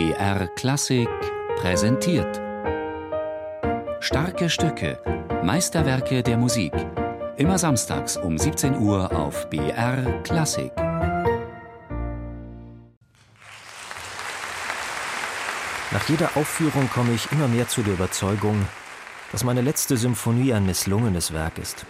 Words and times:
BR 0.00 0.46
Klassik 0.56 1.10
präsentiert. 1.56 2.40
Starke 4.00 4.48
Stücke, 4.48 4.98
Meisterwerke 5.44 6.22
der 6.22 6.38
Musik. 6.38 6.72
Immer 7.36 7.58
samstags 7.58 8.16
um 8.16 8.38
17 8.38 8.78
Uhr 8.78 9.14
auf 9.14 9.50
BR 9.50 10.22
Klassik. 10.22 10.72
Nach 15.90 16.08
jeder 16.08 16.30
Aufführung 16.34 16.88
komme 16.88 17.12
ich 17.12 17.30
immer 17.30 17.48
mehr 17.48 17.68
zu 17.68 17.82
der 17.82 17.92
Überzeugung, 17.92 18.66
dass 19.32 19.44
meine 19.44 19.60
letzte 19.60 19.98
Symphonie 19.98 20.54
ein 20.54 20.64
misslungenes 20.64 21.34
Werk 21.34 21.58
ist. 21.58 21.84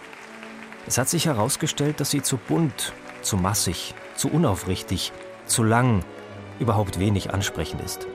Es 0.85 0.97
hat 0.97 1.07
sich 1.07 1.27
herausgestellt, 1.27 2.01
dass 2.01 2.11
sie 2.11 2.21
zu 2.21 2.35
bunt, 2.35 2.91
zu 3.21 3.37
massig, 3.37 3.95
zu 4.17 4.27
unaufrichtig, 4.27 5.13
zu 5.45 5.63
lang, 5.63 6.03
überhaupt 6.61 6.99
wenig 6.99 7.33
ansprechend 7.33 7.81
ist. 7.81 8.07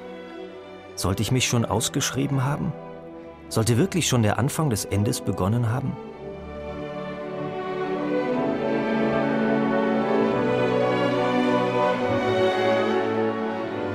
Sollte 0.95 1.23
ich 1.23 1.31
mich 1.31 1.47
schon 1.47 1.67
ausgeschrieben 1.67 2.45
haben? 2.45 2.73
Sollte 3.49 3.77
wirklich 3.77 4.09
schon 4.09 4.23
der 4.23 4.39
Anfang 4.39 4.71
des 4.71 4.87
Endes 4.87 5.21
begonnen 5.21 5.71
haben? 5.71 5.95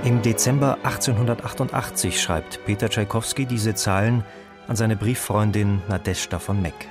Im 0.03 0.21
Dezember 0.21 0.77
1888 0.83 2.21
schreibt 2.21 2.65
Peter 2.65 2.89
Tschaikowski 2.89 3.45
diese 3.45 3.75
Zeilen 3.75 4.23
an 4.67 4.75
seine 4.75 4.95
Brieffreundin 4.95 5.81
Nadeshda 5.89 6.39
von 6.39 6.61
Meck. 6.61 6.87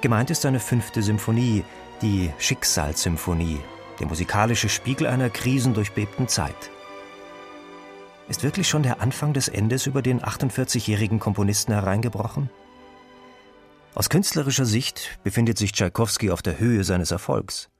Gemeint 0.00 0.30
ist 0.30 0.42
seine 0.42 0.60
fünfte 0.60 1.02
Symphonie, 1.02 1.64
die 2.02 2.32
Schicksalssymphonie, 2.38 3.60
der 4.00 4.06
musikalische 4.06 4.68
Spiegel 4.68 5.06
einer 5.06 5.30
krisendurchbebten 5.30 6.28
Zeit. 6.28 6.70
Ist 8.28 8.42
wirklich 8.42 8.68
schon 8.68 8.82
der 8.82 9.00
Anfang 9.00 9.32
des 9.32 9.48
Endes 9.48 9.86
über 9.86 10.02
den 10.02 10.20
48-jährigen 10.20 11.20
Komponisten 11.20 11.72
hereingebrochen? 11.72 12.50
Aus 13.94 14.10
künstlerischer 14.10 14.66
Sicht 14.66 15.18
befindet 15.22 15.58
sich 15.58 15.72
Tschaikowski 15.72 16.30
auf 16.30 16.42
der 16.42 16.58
Höhe 16.58 16.84
seines 16.84 17.12
Erfolgs. 17.12 17.70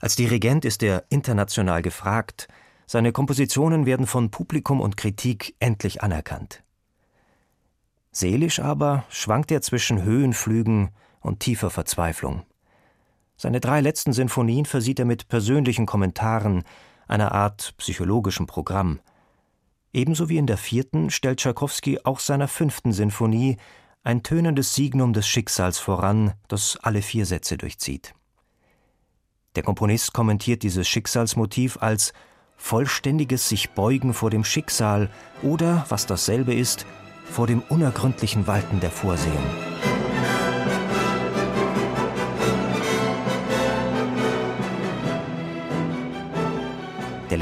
Als 0.00 0.16
Dirigent 0.16 0.64
ist 0.64 0.82
er 0.82 1.04
international 1.08 1.82
gefragt, 1.82 2.48
seine 2.86 3.12
Kompositionen 3.12 3.86
werden 3.86 4.06
von 4.06 4.30
Publikum 4.30 4.80
und 4.80 4.96
Kritik 4.96 5.54
endlich 5.58 6.02
anerkannt. 6.02 6.62
Seelisch 8.12 8.60
aber 8.60 9.04
schwankt 9.08 9.50
er 9.50 9.60
zwischen 9.60 10.02
Höhenflügen 10.02 10.90
und 11.20 11.40
tiefer 11.40 11.70
Verzweiflung. 11.70 12.44
Seine 13.36 13.60
drei 13.60 13.80
letzten 13.80 14.12
Sinfonien 14.12 14.64
versieht 14.64 14.98
er 14.98 15.04
mit 15.04 15.28
persönlichen 15.28 15.86
Kommentaren, 15.86 16.62
einer 17.08 17.32
Art 17.32 17.74
psychologischem 17.78 18.46
Programm. 18.46 19.00
Ebenso 19.92 20.28
wie 20.28 20.38
in 20.38 20.46
der 20.46 20.56
vierten 20.56 21.10
stellt 21.10 21.38
Tschaikowski 21.38 22.00
auch 22.04 22.18
seiner 22.18 22.48
fünften 22.48 22.92
Sinfonie 22.92 23.56
ein 24.02 24.22
tönendes 24.22 24.74
Signum 24.74 25.12
des 25.12 25.26
Schicksals 25.26 25.78
voran, 25.78 26.34
das 26.48 26.78
alle 26.82 27.02
vier 27.02 27.26
Sätze 27.26 27.56
durchzieht. 27.56 28.14
Der 29.56 29.62
Komponist 29.62 30.12
kommentiert 30.12 30.62
dieses 30.62 30.88
Schicksalsmotiv 30.88 31.78
als 31.80 32.12
vollständiges 32.56 33.48
sich 33.48 33.70
beugen 33.70 34.12
vor 34.14 34.30
dem 34.30 34.44
Schicksal 34.44 35.10
oder, 35.42 35.86
was 35.88 36.06
dasselbe 36.06 36.54
ist, 36.54 36.86
vor 37.24 37.46
dem 37.46 37.62
unergründlichen 37.68 38.46
Walten 38.46 38.80
der 38.80 38.90
Vorsehung. 38.90 39.63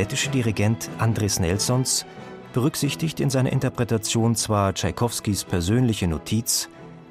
Lettische 0.02 0.30
Dirigent 0.30 0.90
Andres 0.98 1.38
Nelsons 1.38 2.04
berücksichtigt 2.52 3.20
in 3.20 3.30
seiner 3.30 3.52
Interpretation 3.52 4.34
zwar 4.34 4.74
Tschaikowskis 4.74 5.44
persönliche 5.44 6.08
Notiz, 6.08 6.68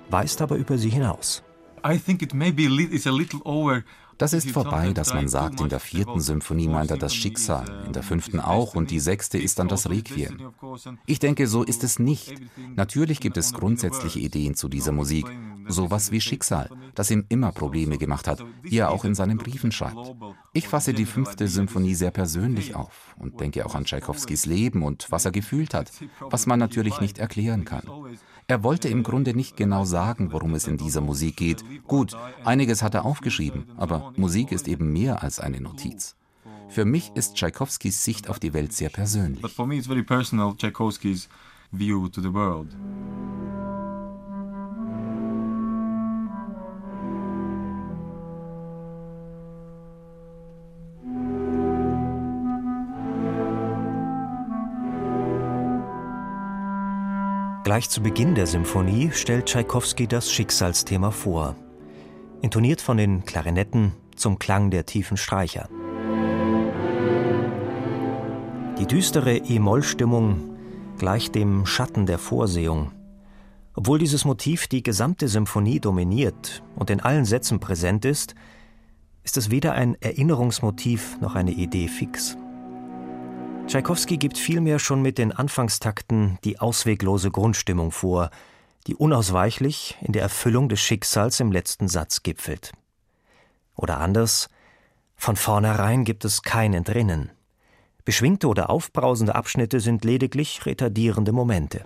weist 0.09 0.41
aber 0.41 0.57
über 0.57 0.77
sie 0.77 0.89
hinaus. 0.89 1.41
I 1.87 1.97
think 1.97 2.21
it 2.21 2.33
maybe 2.33 2.63
is 2.63 3.07
a 3.07 3.11
little 3.11 3.39
over 3.45 3.83
das 4.21 4.33
ist 4.33 4.51
vorbei, 4.51 4.93
dass 4.93 5.15
man 5.15 5.27
sagt, 5.27 5.61
in 5.61 5.69
der 5.69 5.79
vierten 5.79 6.19
Symphonie 6.19 6.67
meint 6.67 6.91
er 6.91 6.97
das 6.97 7.11
Schicksal, 7.11 7.65
in 7.87 7.93
der 7.93 8.03
fünften 8.03 8.39
auch 8.39 8.75
und 8.75 8.91
die 8.91 8.99
sechste 8.99 9.39
ist 9.39 9.57
dann 9.57 9.67
das 9.67 9.89
Requiem. 9.89 10.51
Ich 11.07 11.17
denke, 11.17 11.47
so 11.47 11.63
ist 11.63 11.83
es 11.83 11.97
nicht. 11.97 12.35
Natürlich 12.75 13.19
gibt 13.19 13.37
es 13.37 13.51
grundsätzliche 13.51 14.19
Ideen 14.19 14.53
zu 14.53 14.69
dieser 14.69 14.91
Musik, 14.91 15.25
sowas 15.67 16.11
wie 16.11 16.21
Schicksal, 16.21 16.69
das 16.95 17.11
ihm 17.11 17.25
immer 17.29 17.51
Probleme 17.51 17.97
gemacht 17.97 18.27
hat, 18.27 18.43
wie 18.61 18.77
er 18.77 18.91
auch 18.91 19.05
in 19.05 19.15
seinen 19.15 19.37
Briefen 19.37 19.71
schreibt. 19.71 20.15
Ich 20.53 20.67
fasse 20.67 20.93
die 20.93 21.05
fünfte 21.05 21.47
Symphonie 21.47 21.95
sehr 21.95 22.11
persönlich 22.11 22.75
auf 22.75 23.15
und 23.17 23.39
denke 23.39 23.65
auch 23.65 23.75
an 23.75 23.85
Tschaikowskis 23.85 24.45
Leben 24.45 24.83
und 24.83 25.07
was 25.11 25.25
er 25.25 25.31
gefühlt 25.31 25.73
hat, 25.73 25.91
was 26.19 26.45
man 26.45 26.59
natürlich 26.59 26.99
nicht 27.01 27.19
erklären 27.19 27.65
kann. 27.65 27.83
Er 28.47 28.63
wollte 28.63 28.89
im 28.89 29.03
Grunde 29.03 29.33
nicht 29.33 29.55
genau 29.55 29.85
sagen, 29.85 30.31
worum 30.31 30.55
es 30.55 30.67
in 30.67 30.77
dieser 30.77 31.01
Musik 31.01 31.37
geht. 31.37 31.63
Gut, 31.87 32.17
einiges 32.43 32.83
hat 32.83 32.93
er 32.93 33.05
aufgeschrieben, 33.05 33.71
aber 33.77 34.13
Musik 34.17 34.51
ist 34.51 34.67
eben 34.67 34.91
mehr 34.91 35.23
als 35.23 35.39
eine 35.39 35.61
Notiz. 35.61 36.15
Für 36.67 36.85
mich 36.85 37.11
ist 37.15 37.35
Tschaikowskis 37.35 38.03
Sicht 38.03 38.29
auf 38.29 38.39
die 38.39 38.53
Welt 38.53 38.73
sehr 38.73 38.89
persönlich. 38.89 39.41
Gleich 57.71 57.89
zu 57.89 58.03
Beginn 58.03 58.35
der 58.35 58.47
Symphonie 58.47 59.11
stellt 59.13 59.45
Tschaikowski 59.45 60.05
das 60.05 60.29
Schicksalsthema 60.29 61.09
vor, 61.09 61.55
intoniert 62.41 62.81
von 62.81 62.97
den 62.97 63.23
Klarinetten 63.23 63.93
zum 64.13 64.39
Klang 64.39 64.71
der 64.71 64.85
tiefen 64.85 65.15
Streicher. 65.15 65.69
Die 68.77 68.85
düstere 68.85 69.37
E-Moll-Stimmung 69.37 70.57
gleicht 70.97 71.33
dem 71.33 71.65
Schatten 71.65 72.05
der 72.05 72.17
Vorsehung. 72.17 72.91
Obwohl 73.73 73.99
dieses 73.99 74.25
Motiv 74.25 74.67
die 74.67 74.83
gesamte 74.83 75.29
Symphonie 75.29 75.79
dominiert 75.79 76.63
und 76.75 76.89
in 76.89 76.99
allen 76.99 77.23
Sätzen 77.23 77.61
präsent 77.61 78.03
ist, 78.03 78.35
ist 79.23 79.37
es 79.37 79.49
weder 79.49 79.71
ein 79.71 79.95
Erinnerungsmotiv 80.01 81.21
noch 81.21 81.35
eine 81.35 81.51
Idee 81.51 81.87
fix. 81.87 82.35
Tschaikowski 83.67 84.17
gibt 84.17 84.37
vielmehr 84.37 84.79
schon 84.79 85.01
mit 85.01 85.17
den 85.17 85.31
Anfangstakten 85.31 86.37
die 86.43 86.59
ausweglose 86.59 87.31
Grundstimmung 87.31 87.91
vor, 87.91 88.29
die 88.87 88.95
unausweichlich 88.95 89.97
in 90.01 90.13
der 90.13 90.23
Erfüllung 90.23 90.67
des 90.69 90.81
Schicksals 90.81 91.39
im 91.39 91.51
letzten 91.51 91.87
Satz 91.87 92.23
gipfelt. 92.23 92.73
Oder 93.75 93.99
anders, 93.99 94.49
von 95.15 95.35
vornherein 95.35 96.03
gibt 96.03 96.25
es 96.25 96.41
kein 96.41 96.73
Entrinnen. 96.73 97.31
Beschwingte 98.03 98.47
oder 98.47 98.69
aufbrausende 98.69 99.35
Abschnitte 99.35 99.79
sind 99.79 100.03
lediglich 100.03 100.65
retardierende 100.65 101.31
Momente. 101.31 101.83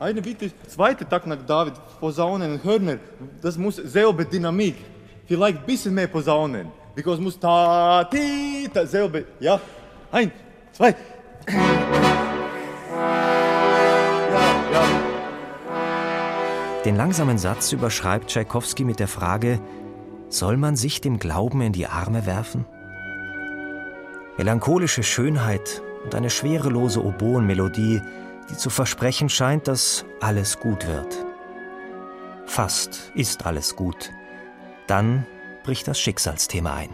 Eine 0.00 0.22
Bitte, 0.22 0.50
zweiter 0.68 1.08
Tag 1.08 1.26
nach 1.26 1.44
David, 1.44 1.74
Posaunen 1.98 2.52
und 2.52 2.64
Hörner, 2.64 2.98
das 3.42 3.58
muss 3.58 3.76
selbe 3.76 4.24
Dynamik. 4.24 4.76
Vielleicht 5.26 5.58
ein 5.58 5.66
bisschen 5.66 5.92
mehr 5.94 6.06
Posaunen. 6.06 6.68
Because 6.94 7.20
muss 7.20 7.38
ta, 7.38 8.04
ti, 8.04 8.68
ta, 8.72 8.86
selbe, 8.86 9.24
ja? 9.40 9.60
Ein, 10.12 10.30
zwei. 10.72 10.94
Ja, 11.48 11.56
ja. 14.72 14.82
Den 16.84 16.96
langsamen 16.96 17.38
Satz 17.38 17.72
überschreibt 17.72 18.28
Tschaikowski 18.28 18.84
mit 18.84 19.00
der 19.00 19.08
Frage, 19.08 19.60
soll 20.28 20.56
man 20.56 20.76
sich 20.76 21.00
dem 21.00 21.18
Glauben 21.18 21.60
in 21.60 21.72
die 21.72 21.86
Arme 21.86 22.24
werfen? 22.24 22.64
Melancholische 24.36 25.02
Schönheit 25.02 25.82
und 26.04 26.14
eine 26.14 26.30
schwerelose 26.30 27.04
Oboenmelodie 27.04 28.00
die 28.50 28.56
zu 28.56 28.70
versprechen 28.70 29.28
scheint, 29.28 29.68
dass 29.68 30.04
alles 30.20 30.58
gut 30.58 30.86
wird. 30.86 31.26
Fast 32.46 33.12
ist 33.14 33.46
alles 33.46 33.76
gut. 33.76 34.10
Dann 34.86 35.26
bricht 35.64 35.86
das 35.86 36.00
Schicksalsthema 36.00 36.74
ein. 36.74 36.90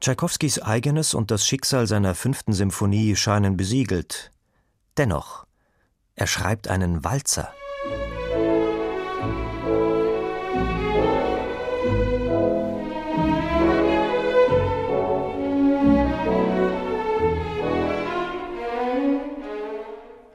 Tschaikowskis 0.00 0.62
eigenes 0.62 1.12
und 1.12 1.30
das 1.30 1.46
Schicksal 1.46 1.86
seiner 1.86 2.14
fünften 2.14 2.54
Symphonie 2.54 3.16
scheinen 3.16 3.58
besiegelt. 3.58 4.30
Dennoch, 4.96 5.44
er 6.14 6.26
schreibt 6.26 6.68
einen 6.68 7.04
Walzer. 7.04 7.52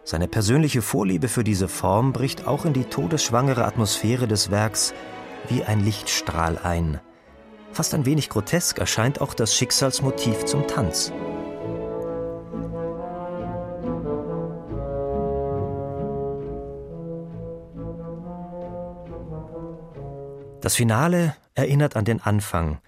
Seine 0.03 0.27
persönliche 0.27 0.83
Vorliebe 0.83 1.27
für 1.27 1.43
diese 1.43 1.67
Form 1.67 2.13
bricht 2.13 2.45
auch 2.45 2.65
in 2.65 2.73
die 2.73 2.83
todesschwangere 2.83 3.65
Atmosphäre 3.65 4.27
des 4.27 4.51
Werks 4.51 4.93
wie 5.49 5.63
ein 5.63 5.83
Lichtstrahl 5.83 6.59
ein. 6.59 6.99
Fast 7.75 7.93
ein 7.93 8.05
wenig 8.05 8.29
grotesk 8.29 8.79
erscheint 8.79 9.19
auch 9.19 9.33
das 9.33 9.53
Schicksalsmotiv 9.53 10.45
zum 10.45 10.65
Tanz. 10.65 11.11
Das 20.61 20.75
Finale 20.75 21.35
erinnert 21.53 21.97
an 21.97 22.05
den 22.05 22.21
Anfang, 22.21 22.79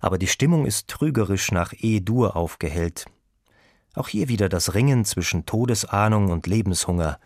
aber 0.00 0.18
die 0.18 0.26
Stimmung 0.26 0.66
ist 0.66 0.88
trügerisch 0.88 1.52
nach 1.52 1.72
E-Dur 1.72 2.34
aufgehellt. 2.34 3.04
Auch 3.94 4.08
hier 4.08 4.28
wieder 4.28 4.48
das 4.48 4.74
Ringen 4.74 5.04
zwischen 5.04 5.46
Todesahnung 5.46 6.32
und 6.32 6.48
Lebenshunger. 6.48 7.20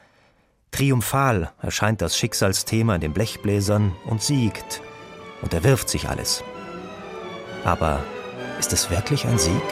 Triumphal 0.73 1.55
erscheint 1.63 2.03
das 2.03 2.19
Schicksalsthema 2.19 2.97
in 2.97 3.01
den 3.01 3.15
Blechbläsern 3.15 3.97
und 4.05 4.21
siegt 4.21 4.83
und 5.41 5.55
erwirft 5.55 5.89
sich 5.89 6.11
alles. 6.11 6.45
Aber 7.65 8.03
ist 8.59 8.73
es 8.73 8.91
wirklich 8.91 9.27
ein 9.27 9.39
Sieg? 9.39 9.63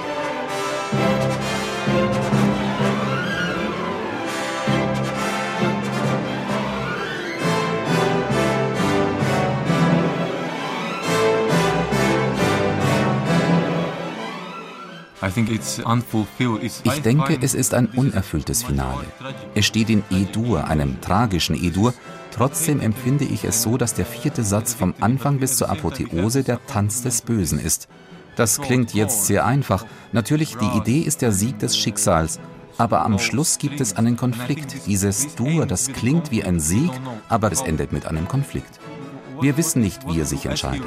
Ich 16.85 17.03
denke, 17.03 17.39
es 17.41 17.55
ist 17.55 17.75
ein 17.75 17.87
unerfülltes 17.87 18.62
Finale. 18.62 19.06
Es 19.55 19.67
steht 19.67 19.91
in 19.91 20.05
E-Dur, 20.11 20.67
einem 20.67 21.00
tragischen 21.00 21.56
E-Dur. 21.56 21.94
Trotzdem 22.37 22.81
empfinde 22.81 23.25
ich 23.25 23.44
es 23.44 23.62
so, 23.62 23.79
dass 23.79 23.94
der 23.94 24.05
vierte 24.05 24.44
Satz 24.44 24.75
vom 24.75 24.93
Anfang 25.00 25.38
bis 25.38 25.56
zur 25.56 25.71
Apotheose 25.71 26.43
der 26.43 26.65
Tanz 26.67 27.00
des 27.00 27.23
Bösen 27.23 27.59
ist. 27.59 27.88
Das 28.37 28.61
klingt 28.61 28.93
jetzt 28.93 29.25
sehr 29.25 29.47
einfach. 29.47 29.87
Natürlich, 30.12 30.56
die 30.56 30.77
Idee 30.77 31.00
ist 31.00 31.23
der 31.23 31.33
Sieg 31.33 31.59
des 31.59 31.79
Schicksals. 31.79 32.38
Aber 32.77 33.06
am 33.06 33.19
Schluss 33.19 33.56
gibt 33.56 33.81
es 33.81 33.97
einen 33.97 34.19
Konflikt. 34.19 34.87
Dieses 34.87 35.35
Dur, 35.35 35.65
das 35.65 35.88
klingt 35.88 36.31
wie 36.31 36.44
ein 36.44 36.61
Sieg, 36.61 36.91
aber 37.31 37.50
es 37.50 37.62
endet 37.62 37.93
mit 37.93 38.05
einem 38.05 38.29
Konflikt. 38.29 38.81
Wir 39.41 39.56
wissen 39.56 39.81
nicht, 39.81 40.06
wie 40.06 40.21
er 40.21 40.27
sich 40.27 40.44
entscheidet. 40.44 40.85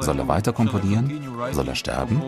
Soll 0.00 0.18
er 0.18 0.28
weiter 0.28 0.54
komponieren? 0.54 1.20
Soll 1.52 1.68
er 1.68 1.74
sterben? 1.74 2.22